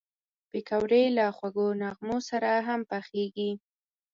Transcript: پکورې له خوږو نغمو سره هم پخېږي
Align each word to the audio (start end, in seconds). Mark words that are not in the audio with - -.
پکورې 0.49 1.03
له 1.17 1.25
خوږو 1.37 1.67
نغمو 1.81 2.17
سره 2.29 2.49
هم 2.67 2.81
پخېږي 2.89 3.51